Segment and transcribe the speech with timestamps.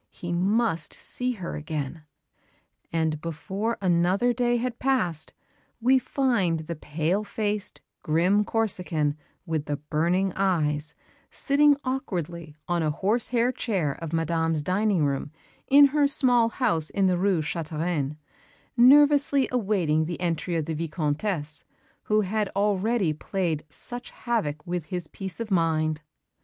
[0.09, 2.05] He must see her again.
[2.91, 5.31] And, before another day had passed,
[5.79, 10.95] we find the pale faced, grim Corsican, with the burning eyes,
[11.29, 15.29] sitting awkwardly on a horse hair chair of Madame's dining room
[15.67, 18.17] in her small house in the Rue Chantereine,
[18.75, 21.63] nervously awaiting the entry of the Vicomtesse
[22.05, 26.01] who had already played such havoc with his peace of mind.